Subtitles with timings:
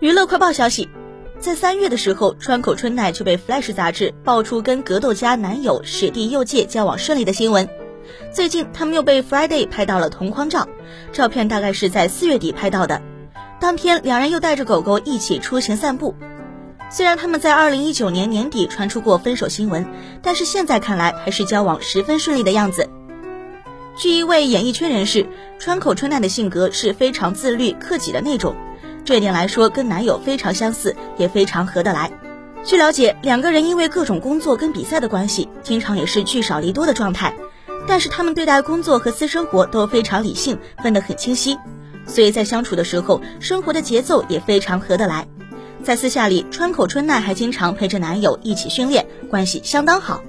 [0.00, 0.88] 娱乐快报消息，
[1.38, 7.68] 在三月的时候，川口春奈就被《Flash》杂志爆出跟格斗家男友史蒂佑介交往顺利的新闻。
[8.32, 10.66] 最近，他们又被《Friday》拍到了同框照，
[11.12, 13.02] 照片大概是在四月底拍到的。
[13.60, 16.14] 当天，两人又带着狗狗一起出行散步。
[16.88, 19.86] 虽然他们在二零一九年年底传出过分手新闻，
[20.22, 22.88] 但是现在看来还是交往十分顺利的样子。
[23.98, 25.26] 据一位演艺圈人士，
[25.58, 28.56] 川口春奈的性格是非常自律、克己的那种。
[29.10, 32.12] 这一点来说，跟男友非常相似，也非常合得来。
[32.64, 37.34] 据了解，两个人因为各种工作跟比赛的关系，经常也是聚少离多的状态。
[37.88, 41.58] 但是他们对待工作和私生活都非常理性，分得很清晰，
[42.06, 45.26] 所以在相处的时候，生活的节奏也非常合得来。
[45.82, 50.22] 在私下里，川口春奈还经常陪着男友一起训练，关系相当好。